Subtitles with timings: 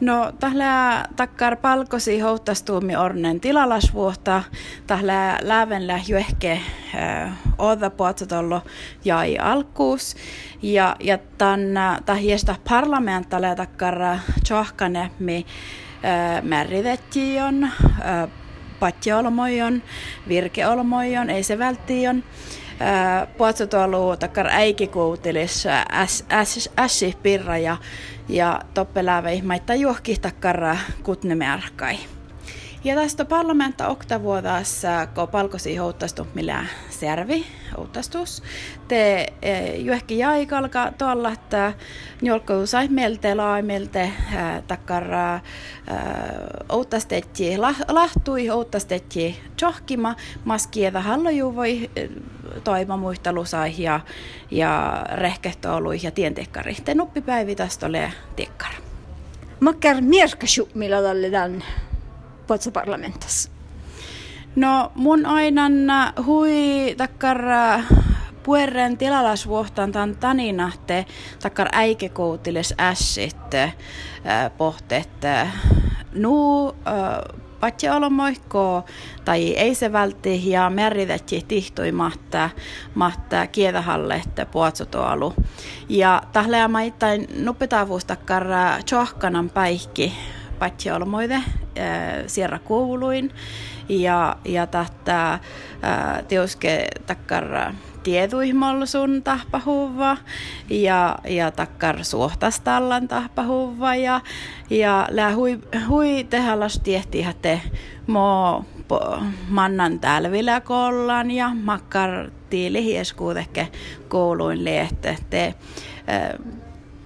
[0.00, 4.42] No, tällä takkar palkosi houttastuumi ornen tilalasvuotta,
[4.86, 6.60] tällä lävenllä juehke
[6.94, 8.62] äh, oda puotsotollo
[9.04, 10.16] jäi alkuus.
[10.62, 13.98] Ja, ja tämän tahjesta parlamentalle takkar
[14.44, 15.46] tjohkanemmi
[16.04, 18.28] äh, märrivettiin, äh,
[18.80, 19.82] patjeolmojon,
[20.28, 22.24] virkeolmojon, ei se välttiin.
[23.36, 25.64] Puotsotolu takkar äikikuutilis
[26.76, 27.76] ässi pirra ja,
[28.28, 31.98] ja toppeläävei maita juokki takkar kutnemerkai.
[32.84, 34.82] Ja tästä parlamentta oktavuodas,
[35.14, 37.46] kun palkosi houttastu millä servi
[37.76, 38.42] houtastus.
[38.88, 41.72] Te e, juhki jaikalka tuolla, että
[42.22, 44.12] njolko sai mielte laimilte
[44.66, 45.04] takkar
[46.68, 47.58] outastetji
[47.88, 52.08] lahtui, outastetji tjohkima, maskieda halloju voi e,
[52.60, 54.00] toima muistelusai ja,
[54.50, 56.76] ja rehkehtoului ja tientekkari.
[56.84, 58.74] Te nuppipäivi tästä ole tekkara.
[59.60, 61.64] Makkar mierkasju, millä tälle tämän?
[64.56, 65.72] No mun ainan
[66.26, 67.42] hui takkar
[68.42, 71.06] puerren tilalasvuohtaan tan taninahte
[71.42, 73.36] takkar äikekuutiles ässit
[74.58, 75.10] pohteet.
[76.12, 77.47] Nu patja
[77.96, 78.84] olomoikko
[79.24, 82.50] tai ei se vältti ja meritettiin tihtui mahtaa,
[82.94, 85.34] mahtaa kietähallette puotsotuolu.
[85.88, 88.46] Ja tahlea maittain nuppetavuustakkar
[88.86, 90.12] tjohkanan päihki
[90.58, 91.44] patjolmoide äh,
[92.26, 93.30] sierra kuuluin
[93.88, 95.40] ja, ja tätä äh,
[97.06, 97.72] takkar
[98.08, 100.16] tietuihmolsun tahpahuva
[100.70, 104.20] ja, ja takkar suohtastallan tahpahuva ja,
[104.70, 107.60] ja lää hui, hui tehallas tiehti te
[108.06, 113.68] mo po, mannan tälvillä kollan ja makkar tiili hieskuutekke
[114.08, 115.54] kouluin lehte te
[116.08, 116.54] äh,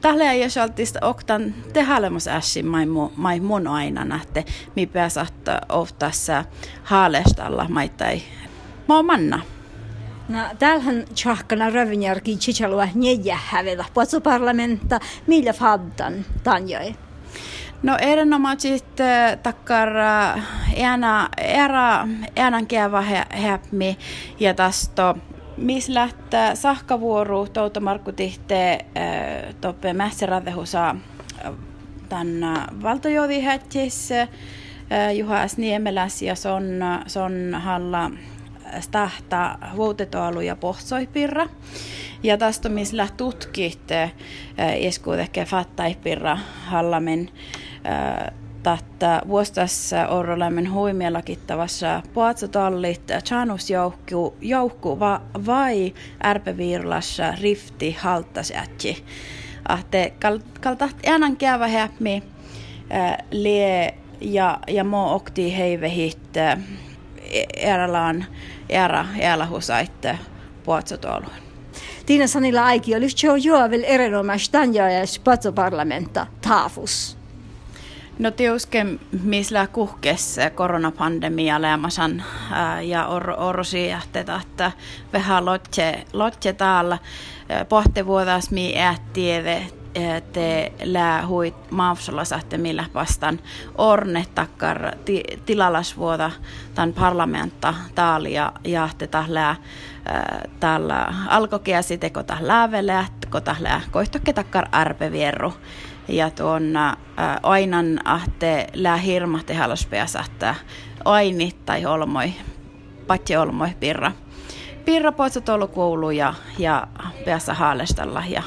[0.00, 4.44] Tällä ei saltista oktan tehalemus ässin mai, mai mun aina nähte,
[4.76, 6.44] mi pääsahta ohtassa
[6.82, 8.22] haalestalla maittai
[8.88, 9.40] maa manna.
[10.30, 16.94] No, täällähän tjahkana rövinjärki chichalua neljä hävetä puolta parlamentta, millä faddan tanjoi?
[17.82, 19.02] No erinomaisesti
[19.42, 19.88] takkar
[20.74, 23.98] ena, era, enan kieva häpmi
[24.40, 25.14] ja tästä
[25.56, 30.96] missä lähtee sahkavuoru touta Markku Tihte äh, toppe mässerätehusa
[31.44, 31.52] äh,
[32.08, 34.28] tämän valtajoodihättis äh,
[35.16, 35.56] Juha S.
[35.56, 36.64] Niemeläs ja son,
[37.06, 38.10] son halla
[38.80, 41.46] stahta vuotetoalu ja pohsoipirra.
[42.22, 43.88] Ja tästä missä tutkit
[44.58, 47.30] eskuudeke fattaipirra hallamen
[49.00, 55.94] että vuostassa Orrolämmen huimielakittavassa puatsotallit chanus joukku, joukku va, vai
[56.24, 59.04] ärpeviirlassa rifti halttasätsi.
[59.68, 60.12] Ahte
[60.60, 62.22] kaltaht äänan käyvä häpmi
[63.30, 66.36] lie ja, ja mo okti heivehit
[67.56, 68.24] erälaan
[68.68, 70.18] erä elähusaitte
[70.64, 71.32] puatsotoluun.
[72.06, 77.16] Tiina Sanila Aiki oli jo juovel erinomaista ja spatsoparlamenta taafus.
[78.18, 78.86] No tiuske,
[79.22, 82.24] missä kuhkessa koronapandemia lämmäsan
[82.82, 84.72] ja or, orsi että
[85.12, 86.98] vähän lotje, lotje täällä
[88.06, 89.66] vuodas mi ähtieve
[90.32, 93.40] te lää huit maafsolla sahte millä vastaan?
[93.78, 96.30] Orne takkar ti, tilalasvuota
[96.74, 99.56] tämän parlamentta taali ja jahte tahlää
[100.60, 105.52] täällä alkokeasi teko tahlää velää, ko tahlää koihtokke takkar arpevierru
[106.08, 106.96] ja tuon ä,
[107.42, 110.54] ainan ahte lää hirma tehalaspeas että
[111.04, 112.32] aini tai olmoi,
[113.06, 114.12] patje olmoi pirra.
[114.84, 116.86] Pirra poitsat koulu ja, ja
[117.24, 118.42] peassa haalestalla ja,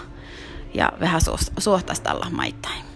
[0.74, 1.22] ja vähän
[1.58, 2.93] suohtastalla maittain.